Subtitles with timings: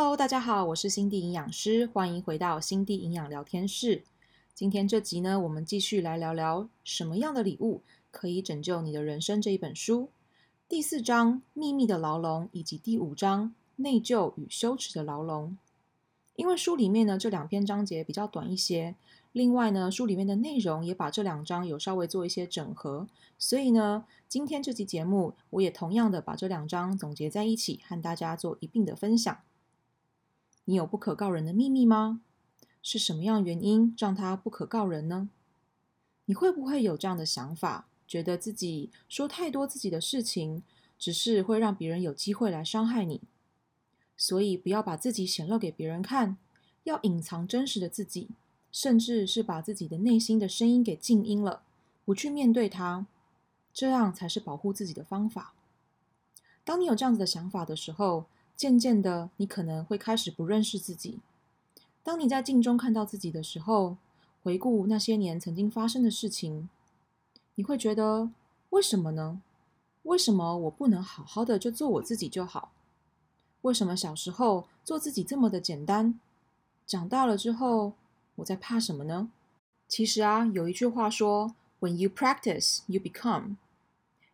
[0.00, 4.04] Hello，大家好，我是心地营养师，欢迎回到心地营养聊天室。
[4.54, 7.82] 今天这集呢，我们继续来聊聊什么样的礼物
[8.12, 10.10] 可以拯救你的人生这一本书。
[10.68, 15.58] 第四章秘密的牢笼，以及第五章内疚与羞耻的牢笼。
[16.36, 18.94] 因为书里面呢，这两篇章节比较短一些。
[19.32, 29.38] 另外呢，书里面的内容也把这两章有稍微做一些整合，所以呢，今天这期节目我也同样的把这两章总结在一起，和大家做一并的分享。
[30.68, 32.20] 你有不可告人的秘密吗？
[32.82, 35.30] 是什么样原因让他不可告人呢？
[36.26, 40.62] 你会不会有这样的想法，觉得自己说太多自己的事情，
[40.98, 43.22] 只是会让别人有机会来伤害你？
[44.14, 46.36] 所以不要把自己显露给别人看，
[46.84, 48.28] 要隐藏真实的自己。
[48.70, 51.62] 甚至是把自己的内心的声音给静音了，
[52.04, 53.06] 不去面对它，
[53.72, 55.54] 这样才是保护自己的方法。
[56.62, 58.26] 当你有这样子的想法的时候，
[58.58, 61.20] 渐渐的，你可能会开始不认识自己。
[62.02, 63.96] 当你在镜中看到自己的时候，
[64.42, 66.68] 回顾那些年曾经发生的事情，
[67.54, 68.30] 你会觉得
[68.70, 69.40] 为什么呢？
[70.02, 72.72] 为什么我不能好好的就做我自己就好？
[73.62, 76.18] 为什么小时候做自己这么的简单？
[76.84, 77.92] 长大了之后，
[78.34, 79.30] 我在怕什么呢？
[79.86, 83.54] 其实啊，有一句话说：“When you practice, you become。”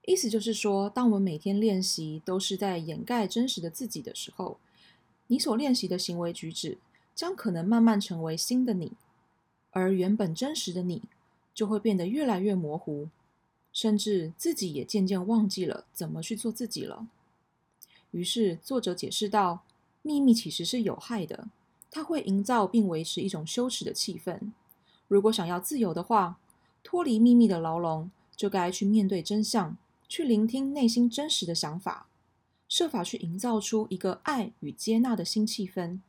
[0.07, 4.59] 意思就是说，当我们每天练习都是在掩盖真实的自己的时候，
[5.29, 6.79] 你所练习的行为举止
[7.15, 8.93] 将可能慢慢成为新的你，
[9.71, 11.03] 而原本真实的你
[11.55, 13.09] 就会变得越来越模糊，
[13.73, 17.07] 甚至自己也渐渐忘记了怎么去做自己了。
[18.11, 19.65] 于是，作者解释道
[20.03, 21.49] ：“秘密其实是有害的。”
[21.91, 24.39] 它会营造并维持一种羞耻的气氛。
[25.09, 26.39] 如果想要自由的话，
[26.83, 29.77] 脱离秘密的牢笼，就该去面对真相，
[30.09, 32.09] 去聆听内心真实的想法，
[32.69, 36.01] 设法去营造出一个爱与接纳的新气氛，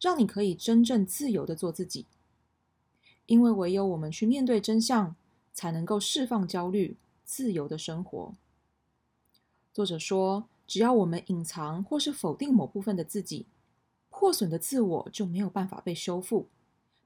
[0.00, 2.06] 让你可以真正自由的做自己。
[3.26, 5.14] 因为唯有我们去面对真相，
[5.52, 8.34] 才能够释放焦虑，自由的生活。
[9.72, 13.46] 作者说，只要我们隐藏或是否定某部分的自己，
[14.08, 16.48] 破损的自我就没有办法被修复，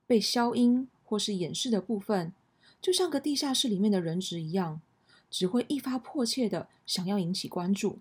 [0.06, 2.32] 被消音或是掩饰的部分，
[2.80, 4.80] 就像个地下室里面的人质一样，
[5.34, 7.98] 只会一发迫切的想要引起关注。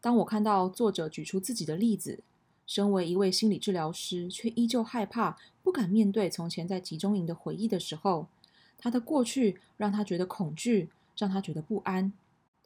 [0.00, 2.24] 当我看到作者举出自己的例子，
[2.66, 8.26] 身为一位心理治疗师，却依旧害怕、不敢面对从前在集中营的回忆的时候，
[8.76, 12.12] 他的过去让他觉得恐惧，让他觉得不安，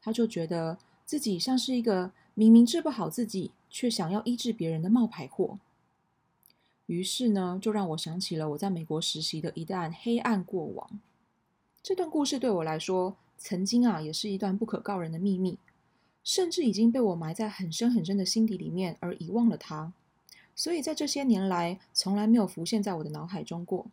[0.00, 5.59] 他就觉得自己像是一个明明治不好自己，却想要医治别人的冒牌货，
[6.87, 10.99] 于是呢，就让我想起了我在美国实习的一段黑暗过往。
[11.88, 15.56] 这段故事对我来说，曾经啊，也是一段不可告人的秘密，
[16.22, 19.94] 甚至已经被我埋在很深很深的心底里面而遗忘了它。
[20.54, 23.87] 所以在这些年来，从来没有浮现在我的脑海中过。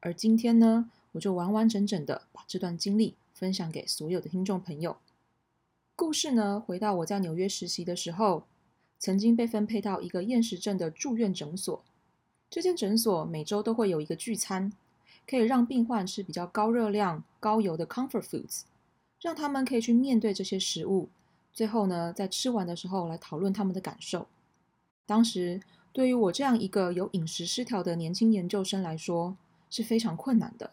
[0.00, 4.98] 而今天呢，我就完完整整的把这段经历分享给所有的听众朋友。
[5.96, 8.44] 故事呢，回到我在纽约实习的时候。
[8.98, 11.82] 曾经被分配到一个厌食症的住院诊所，
[12.50, 14.70] 这间诊所每周都会有一个聚餐，
[15.30, 18.62] 可以让病患吃比较高热量、高油的 comfort foods，
[19.20, 21.08] 让他们可以去面对这些食物。
[21.52, 24.26] 最后呢，在吃完的时候来讨论他们的感受。
[25.06, 25.60] 当时
[25.92, 29.36] 对于我这样一个有饮食失调的年轻研究生来说
[29.70, 30.72] 是非常困难的，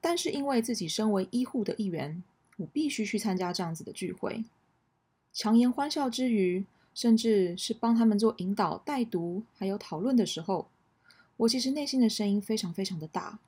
[0.00, 2.22] 但是因为自己身为医护的一员，
[2.58, 4.44] 我必须去参加这样子的聚会，
[5.32, 6.64] 强颜欢笑之余。
[6.92, 10.66] 甚至是帮他们做引导、带读，还有讨论的时候，
[11.36, 13.38] 我其实内心的声音非常非常的大，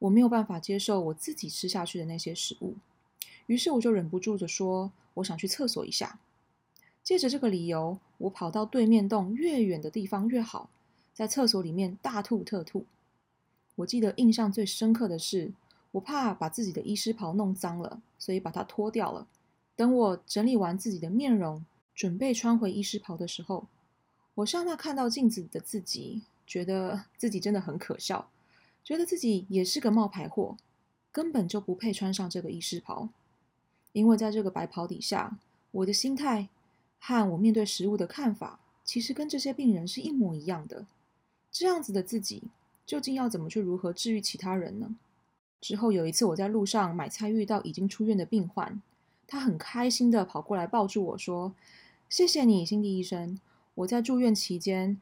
[0.00, 2.74] 我没有办法接受我自己吃下去的那些食物，
[3.46, 6.18] 于是我就忍不住的说，我想去厕所一下。
[7.04, 10.68] 借着这个理由，我跑到对面洞越远的地方越好，
[11.14, 12.84] 在厕所里面大吐特吐。
[13.76, 15.52] 我记得印象最深刻的是，
[15.92, 19.26] 我怕把自己的医师袍弄脏了，所以把它脱掉了。
[19.76, 21.64] 等我整理完自己的面容。
[21.92, 23.66] 准备穿回医师袍的时候，
[24.36, 28.30] 我上那看到镜子的自己，觉得自己真的很可笑，
[28.84, 30.56] 觉得自己也是个冒牌货，
[31.12, 33.08] 根本就不配穿上这个医师袍。
[33.92, 35.38] 因为在这个白袍底下，
[35.70, 36.48] 我的心态
[36.98, 40.86] 和我面对食物的看法，其实跟这些病人是一模一样的。
[41.50, 42.44] 这样子的自己，
[42.86, 44.96] 究竟要怎么去如何治愈其他人呢？
[45.60, 48.80] 之后有一次我在路上买菜，遇到已经出院的病患，
[49.26, 51.52] 他很开心的跑过来抱住我说。
[52.08, 53.38] 谢谢你，心地医生。
[53.74, 55.00] 我在住院期间，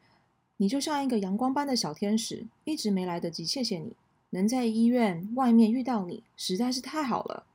[0.61, 3.95] 你就像一个阳光般的小天使，一直没来得及谢谢你。
[4.31, 7.45] 能在医院外面遇到你，实在是太好了。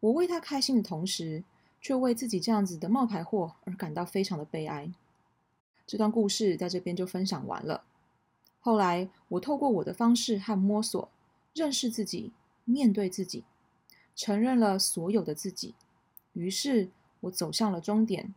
[0.00, 1.44] 我为他开心的同时，
[1.80, 4.92] 却为自己这样子的冒牌货而感到非常的悲哀。
[5.86, 7.84] 这段故事在这边就分享完了。
[8.60, 11.08] 后来，我透过我的方式和摸索，
[11.54, 12.32] 认识自己，
[12.66, 13.44] 面对自己，
[14.14, 15.74] 承认了所有的自己。
[16.34, 16.90] 于是，
[17.20, 18.34] 我走向了终点。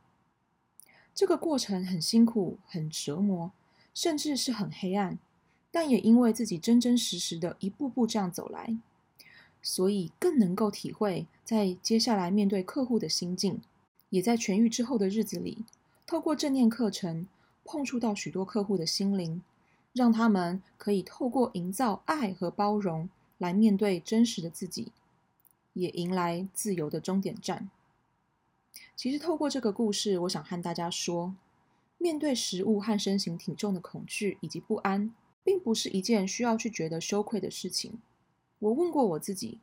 [1.17, 3.51] 这个过程很辛苦，很折磨，
[3.91, 5.17] 甚至是很黑暗。
[5.71, 8.77] 但也因为自己真真实实的一步步这样走来，
[9.63, 13.59] 所以更能够体会在接下来面对客户的心境。
[14.11, 15.65] 也在痊愈之后的日子里，
[16.05, 17.25] 透过正念课程，
[17.65, 19.41] 碰触到许多客户的心灵。
[19.93, 23.09] 让他们可以透过营造爱和包容
[23.39, 24.91] 来面对真实的自己，
[25.73, 27.71] 也迎来自由的终点站。
[28.95, 31.35] 其实，透过这个故事，我想和大家说，
[31.97, 35.13] 面对食物和身形体重的恐惧以及不安，
[35.44, 38.00] 并不是一件需要去觉得羞愧的事情。
[38.59, 39.59] 我问过我自己，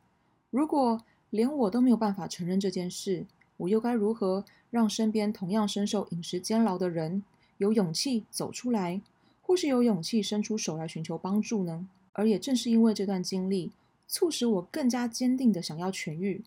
[0.49, 3.25] 如果连我都没有办法承认这件事，
[3.57, 7.23] 我又该如何让身边同样深受饮食煎熬的人
[7.57, 9.01] 有勇气走出来？
[9.41, 11.87] 或是有勇气伸出手来寻求帮助呢？
[12.13, 13.71] 而也正是因为这段经历，
[14.07, 16.43] 促使我更加坚定的想要痊愈，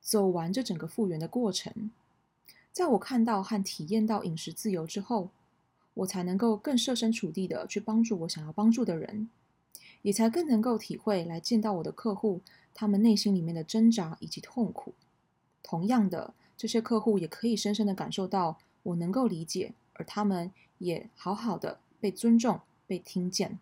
[0.00, 1.90] 走完这整个复原的过程。
[2.78, 5.30] 在我看到和体验到饮食自由之后，
[5.94, 9.28] 我才能够更设身处地的去帮助我想要帮助的人，
[10.02, 12.40] 也才更能够体会来见到我的客户，
[12.72, 14.94] 他们内心里面的挣扎以及痛苦。
[15.60, 21.80] 同样的，这些客户也可以深深的感受到我能够理解，而他们也好好的。
[21.98, 23.58] 被尊重、被听见，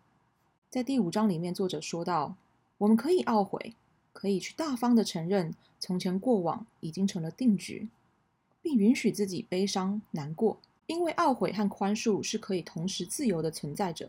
[0.68, 2.36] 在第五章里面，作者说到，
[2.76, 3.74] 我们可以懊悔，
[4.12, 7.88] 可以去大方的承认从前过往已经成了定局，
[8.66, 10.58] 并允许自己悲伤难过，
[10.88, 14.08] 因为懊悔和宽恕是可以同时自由的存在着。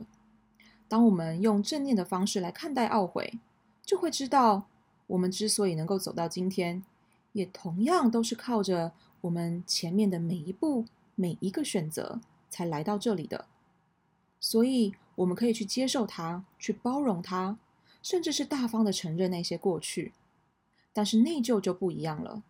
[0.87, 3.37] 当我们用正念的方式来看待懊悔，
[3.85, 4.65] 就会知道，
[5.05, 6.83] 我们之所以能够走到今天，
[7.33, 12.19] 也同样都是靠着我们前面的每一步、每一个选择
[12.49, 13.45] 才来到这里的。
[14.39, 17.59] 所以，我们可以去接受它，去包容它，
[18.01, 20.13] 甚至是大方的承认那些过去。
[20.93, 22.41] 但是内疚就不一样了，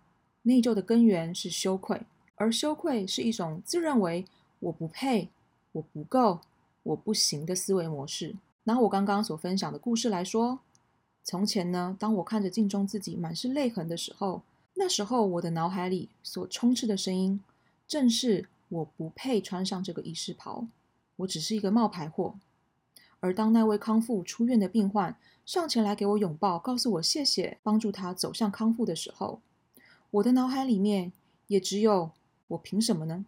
[0.47, 2.01] 内疚的根源是羞愧，
[2.35, 4.25] 而羞愧是一种自认为
[4.59, 5.29] 我不配、
[5.73, 6.39] 我不够、
[6.83, 8.37] 我不行的思维模式。
[8.63, 10.59] 拿我刚刚所分享的故事来说，
[11.21, 14.41] 从前呢，当我看着镜中自己满是泪痕的时候，
[14.75, 17.41] 那时候我的脑海里所充斥的声音，
[17.85, 20.65] 正是我不配穿上这个仪式袍。
[21.17, 22.35] 我只是一个冒牌货，
[23.19, 29.41] 而当那位康复出院的病患上前来给我拥抱，告诉我谢谢，帮助他走向康复的时候，
[30.11, 31.11] 我的脑海里面
[31.47, 32.11] 也只有
[32.47, 33.25] 我凭什么呢？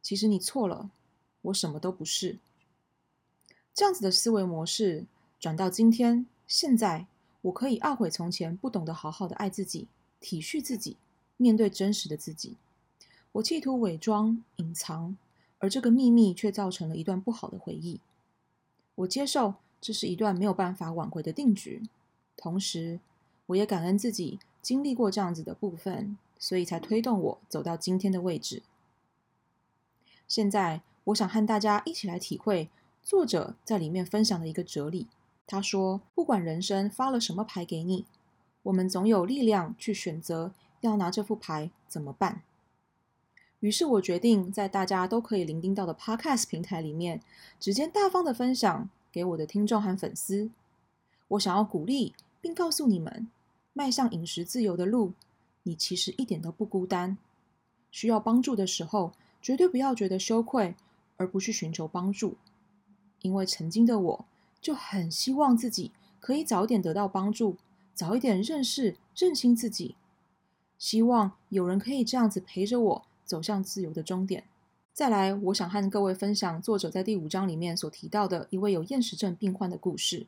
[0.00, 0.90] 其实你错了，
[1.42, 2.38] 我什么都不是。
[3.74, 5.06] 这样子的思维模式
[5.38, 7.06] 转到今天，现在
[7.42, 9.88] 我可以懊悔从前不懂得好好的爱自己、
[10.20, 10.96] 体恤自己、
[11.36, 12.56] 面对真实的自己，
[13.32, 15.16] 我企图伪装、隐藏。
[15.62, 18.00] 而这个秘密却造成了一段不好的回忆。
[18.94, 21.82] 我接受这是一段没有办法挽回的定局，
[22.34, 22.98] 同时
[23.44, 28.62] 我也感恩自己经历过这样子的部分，所以才推动我走到今天的位置。
[30.28, 32.68] 现在，我想和大家一起来体会
[33.02, 35.08] 作者在里面分享的一个哲理。
[35.46, 38.04] 他说：“不管人生发了什么牌给你，
[38.62, 40.52] 我们总有力量去选择
[40.82, 42.42] 要拿这副牌怎么办。”
[43.58, 47.20] 于是我决定在大家都可以聆听到的 Podcast 平台里面，
[47.58, 50.50] 直接大方的分享给我的听众和粉丝。
[51.28, 53.28] 我想要鼓励并告诉你们，
[53.80, 55.14] 迈向饮食自由的路，
[55.62, 57.16] 你其实一点都不孤单。
[57.90, 60.74] 需要帮助的时候，绝对不要觉得羞愧，
[61.16, 62.36] 而不去寻求帮助。
[63.22, 64.24] 因为曾经的我
[64.60, 67.56] 就很希望自己可以早点得到帮助，
[67.94, 69.94] 早一点认识、认清自己，
[70.76, 73.06] 希望有人可以这样子陪着我。
[73.24, 74.44] 走向自由的终点。
[74.92, 80.26] 再来，我想和各位分享作者在第五章里面所提到的一位有厌食症病患的故事。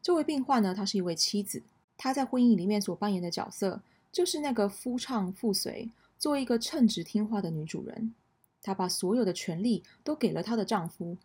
[0.00, 1.62] 这位病患呢，她是一位妻子，
[1.98, 8.14] 她在婚姻里面所扮演的角色就是那个夫唱妇随、做一个称职听话的女主人。
[8.62, 11.18] 她把所有的权利都给了她的丈夫。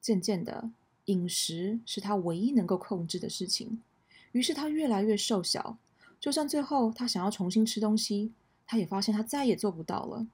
[0.00, 0.70] 渐渐的，
[1.06, 3.82] 饮食是她唯一能够控制的事情。
[4.32, 5.78] 于是她越来越瘦小，
[6.20, 8.32] 就算最后她想要重新吃东西。
[8.66, 10.26] 她也发现她再也做不到了，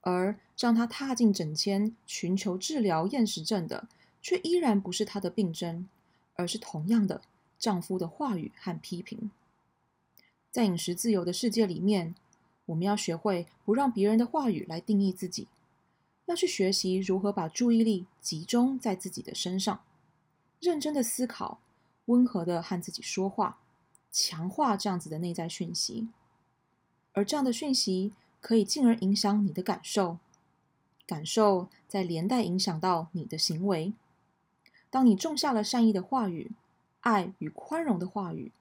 [0.00, 3.88] 而让她踏进诊间寻求治疗厌食症的，
[4.20, 5.88] 却依然不是她的病症，
[6.34, 7.22] 而是同样的
[7.60, 9.30] 丈夫的话语和批评。
[10.50, 12.16] 在饮食自由的世界里面，
[12.66, 15.46] 我们要学会不让别人的话语来定义自己，
[16.26, 19.82] 要去学习如何把注意力集中在自己的身上，
[20.58, 21.60] 认真的思考，
[22.06, 23.58] 温和的和自己说话，
[24.10, 26.08] 强化这样子的内在讯息。
[27.12, 30.18] 而这样的讯息可以进而影响你的感受，
[31.06, 33.92] 感受，再连带影响到你的行为。
[34.90, 36.50] 当你种下了善意的话语、
[37.00, 38.52] 爱与宽容的话语，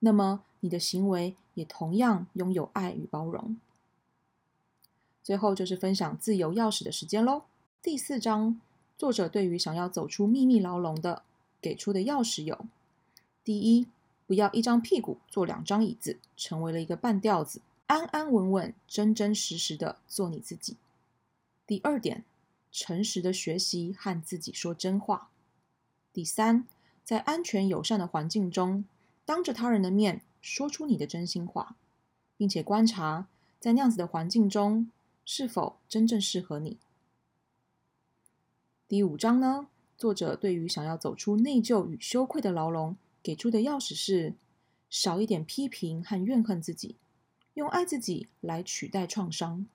[0.00, 3.56] 那么你的行为也同样拥有爱与包容。
[5.22, 7.44] 最后就是分享自由钥匙的时间喽。
[7.80, 8.60] 第四章，
[8.98, 11.22] 作者对于想要走出秘密牢笼的
[11.60, 12.66] 给出的钥匙有：
[13.44, 13.86] 第一，
[14.26, 20.76] 不要一张屁股坐两张椅子，成为了一个半吊子，安安稳稳、真真实实的做你自己。
[21.66, 22.24] 第二点，
[22.72, 25.30] 诚实的学习和自己说真话。
[26.12, 26.66] 第三，
[27.04, 28.84] 在安全友善的环境中，
[29.24, 31.76] 当着他人的面说出你的真心话，
[32.36, 33.26] 并且观察
[33.58, 34.90] 在那样子的环境中
[35.24, 36.78] 是否真正适合你。
[38.88, 44.34] 第五章呢，作者对于想要走出内疚与羞愧的牢笼，给出的钥匙是
[44.90, 46.96] 少一点批评和怨恨自己，
[47.54, 49.66] 用爱自己来取代创伤。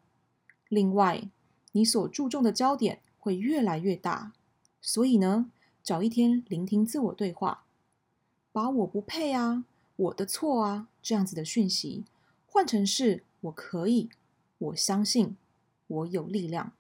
[0.70, 1.30] 另外，
[1.72, 4.34] 你所注重的焦点会越来越大，
[4.82, 5.50] 所以呢，
[5.88, 7.64] 找一天聆听自我对话，
[8.52, 9.64] 把我不配啊、
[9.96, 12.04] 我的错啊这样子的讯息，
[12.46, 14.10] 换成是我可以、
[14.58, 15.38] 我相信、
[15.88, 16.74] 我有力量。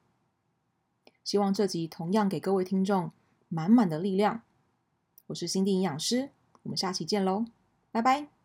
[1.23, 3.13] 希望这集同样给各位听众
[3.47, 4.41] 满满的力量。
[5.27, 6.31] 我是心地营养师，
[6.63, 7.45] 我们下期见喽，
[7.93, 8.36] 拜拜。